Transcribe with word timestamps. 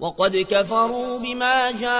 وقد 0.00 0.36
كفروا 0.36 1.18
بما 1.18 1.70
جاءكم 1.70 1.96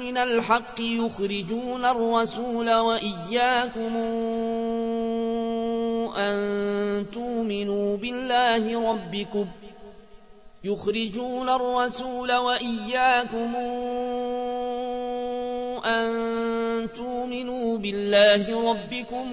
من 0.00 0.18
الحق 0.18 0.80
يخرجون 0.80 1.84
الرسول 1.84 2.74
وإياكم 2.74 3.96
أن 6.16 7.06
تؤمنوا 7.12 7.96
بالله 7.96 8.90
ربكم 8.90 9.46
يخرجون 10.64 11.48
الرسول 11.48 12.32
وإياكم 12.36 13.56
أن 15.84 16.08
تؤمنوا 16.96 17.78
بالله 17.78 18.70
ربكم 18.70 19.32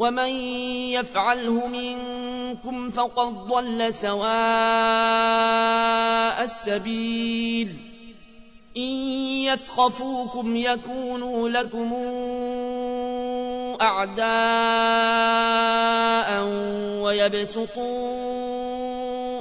ومن 0.00 0.32
يفعله 0.96 1.66
منكم 1.66 2.90
فقد 2.90 3.32
ضل 3.48 3.94
سواء 3.94 4.30
السبيل 6.42 7.68
ان 8.76 8.82
يثقفوكم 9.44 10.56
يكونوا 10.56 11.48
لكم 11.48 11.92
اعداء 13.80 14.30
ويبسطوا 17.04 18.20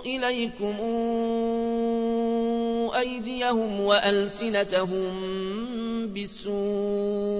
اليكم 0.06 0.76
ايديهم 2.96 3.80
والسنتهم 3.80 5.18
بالسوء 6.08 7.40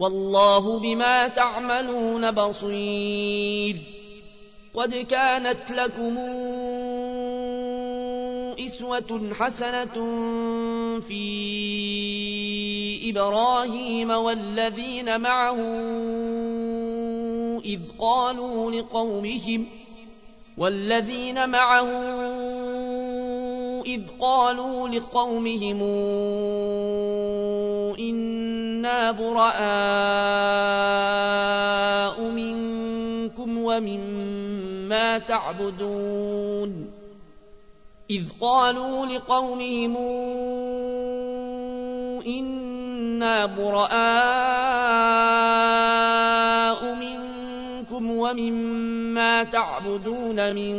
والله 0.00 0.78
بما 0.78 1.28
تعملون 1.28 2.30
بصير. 2.30 3.76
قد 4.74 4.94
كانت 4.94 5.70
لكم 5.70 6.18
إسوة 8.64 9.30
حسنة 9.34 9.96
في 11.00 11.20
إبراهيم 13.10 14.10
والذين 14.10 15.20
معه 15.20 15.58
إذ 17.64 17.80
قالوا 17.98 18.72
لقومهم 18.72 19.66
والذين 20.58 21.48
معه 21.48 21.90
إذ 23.86 24.02
قالوا 24.20 24.88
لقومهم 24.88 25.80
براء 29.12 29.50
منكم 32.22 33.58
ومما 33.58 35.18
تعبدون 35.18 36.90
إذ 38.10 38.24
قالوا 38.40 39.06
لقومهم 39.06 39.96
إنا 42.26 43.46
براء 43.46 44.00
منكم 46.94 48.10
ومما 48.10 49.42
تعبدون 49.42 50.54
من 50.54 50.72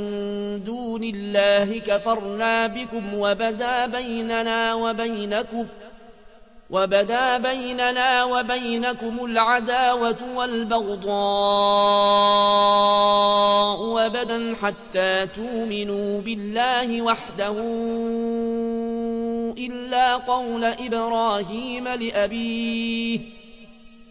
دون 0.63 1.03
الله 1.03 1.79
كفرنا 1.79 2.67
بكم 2.67 3.13
وبدا 3.13 3.85
بيننا 3.85 4.73
وبينكم 4.73 5.65
ۖ 5.65 5.67
وبدا 6.71 7.37
بيننا 7.37 8.23
وبينكم 8.23 9.25
العداوة 9.25 10.17
والبغضاء 10.35 11.11
أبدا 14.07 14.55
حتى 14.61 15.27
تؤمنوا 15.27 16.21
بالله 16.21 17.01
وحده 17.01 17.55
إلا 19.57 20.15
قول 20.15 20.63
إبراهيم 20.63 21.87
لأبيه 21.87 23.40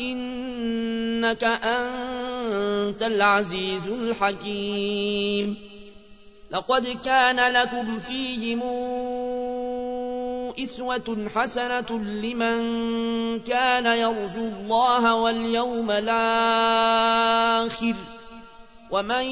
إنك 0.00 1.44
أنت 1.44 3.02
العزيز 3.02 3.88
الحكيم. 3.88 5.56
لقد 6.50 6.86
كان 7.04 7.52
لكم 7.52 7.98
فيهم 7.98 8.62
إسوة 10.62 11.28
حسنة 11.34 12.02
لمن 12.02 12.58
كان 13.38 13.86
يرجو 13.86 14.40
الله 14.40 15.14
واليوم 15.14 15.90
الآخر. 15.90 17.94
ومن 18.90 19.24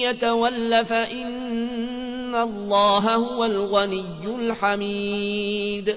يتول 0.00 0.84
فإن 0.84 2.34
الله 2.34 3.14
هو 3.14 3.44
الغني 3.44 4.26
الحميد. 4.26 5.96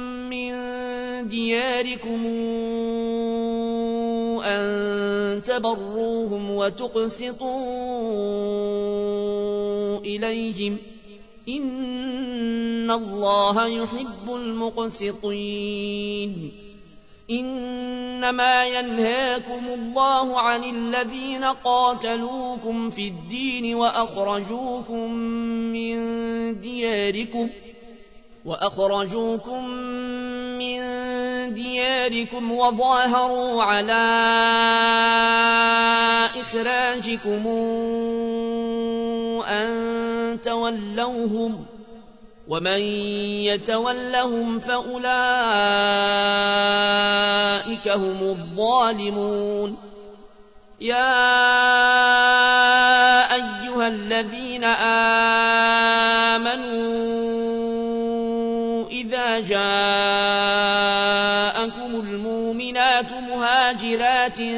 من 0.31 0.51
دياركم 1.27 2.25
أن 4.43 5.43
تبروهم 5.43 6.51
وتقسطوا 6.51 7.49
إليهم 9.99 10.77
إن 11.49 12.91
الله 12.91 13.67
يحب 13.67 14.35
المقسطين 14.35 15.71
إنما 17.31 18.65
ينهاكم 18.65 19.67
الله 19.67 20.39
عن 20.39 20.63
الذين 20.63 21.43
قاتلوكم 21.43 22.89
في 22.89 23.07
الدين 23.07 23.75
وأخرجوكم 23.75 25.13
من 25.73 25.95
دياركم 26.61 27.49
ۖ 27.49 27.51
وأخرجوكم 28.45 29.67
من 30.61 31.53
دياركم 31.53 32.51
وظاهروا 32.51 33.63
على 33.63 34.03
إخراجكم 36.41 37.47
أن 39.47 40.41
تولوهم 40.41 41.65
ومن 42.47 42.81
يتولهم 43.49 44.59
فأولئك 44.59 45.07
هم 47.87 48.19
الظالمون. 48.21 49.77
يا 50.81 51.13
أيها 53.33 53.87
الذين 53.87 54.63
آمنوا 56.33 57.40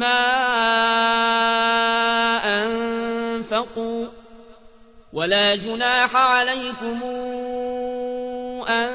ما 0.00 0.16
أنفقوا 2.64 4.06
ولا 5.12 5.54
جناح 5.56 6.16
عليكم 6.16 7.02
أن 8.68 8.90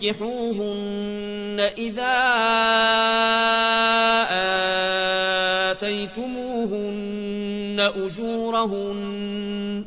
تنكحوهن 0.00 0.80
إذا 1.78 2.16
آتيتموهن 5.70 7.30
أجورهن 7.96 9.84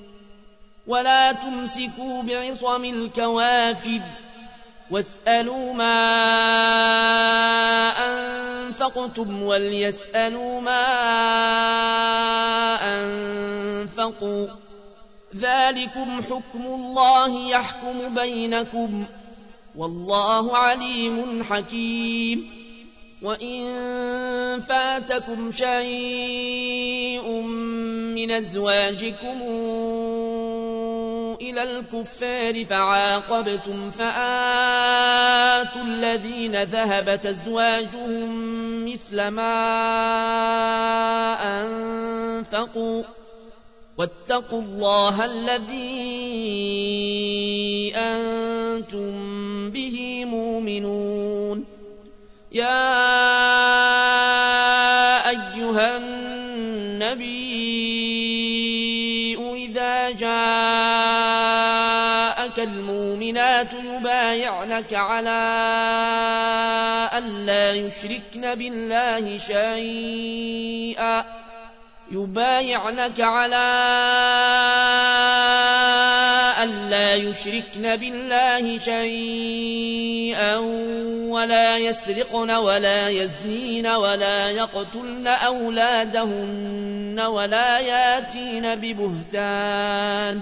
ولا 0.87 1.31
تمسكوا 1.31 2.23
بعصم 2.23 2.85
الكوافر 2.85 4.01
واسألوا 4.91 5.73
ما 5.73 6.52
أنفقتم 8.97 9.43
وليسألوا 9.43 10.61
ما 10.61 10.85
أنفقوا 12.81 14.47
ذلكم 15.35 16.21
حكم 16.21 16.65
الله 16.65 17.49
يحكم 17.49 18.15
بينكم 18.15 19.05
والله 19.75 20.57
عليم 20.57 21.43
حكيم. 21.43 22.63
وإن 23.23 24.59
فاتكم 24.59 25.51
شيء 25.51 27.31
من 28.15 28.31
أزواجكم 28.31 29.41
إلى 31.41 31.63
الكفار 31.63 32.65
فعاقبتم 32.65 33.89
فآتوا 33.89 35.81
الذين 35.81 36.63
ذهبت 36.63 37.25
أزواجهم 37.25 38.52
مثل 38.93 39.27
ما 39.27 39.55
أنفقوا. 41.61 43.03
واتقوا 43.97 44.61
الله 44.61 45.25
الذي 45.25 45.91
أنتم 47.95 49.11
به 49.69 50.25
مؤمنون. 50.25 51.65
يا 52.51 52.89
أيها 55.29 55.97
النبي 55.97 57.33
إذا 59.55 60.11
جاءك 60.11 61.02
المؤمنات 62.63 63.73
يبايعنك 63.73 64.93
على 64.93 65.29
أن 67.13 67.45
لا 67.45 67.71
يشركن 67.71 68.55
بالله 68.55 69.37
شيئا. 69.37 71.25
يبايعنك 72.11 73.21
على 73.21 73.65
ألا 76.63 77.15
يشركن 77.15 77.95
بالله 77.95 78.77
شيئا 78.77 80.55
ولا 81.29 81.77
يسرقن 81.77 82.51
ولا 82.51 83.09
يزنين 83.09 83.87
ولا 83.87 84.49
يقتلن 84.49 85.27
أولادهن 85.27 87.19
ولا 87.19 87.79
ياتين 87.79 88.75
ببهتان. 88.75 90.41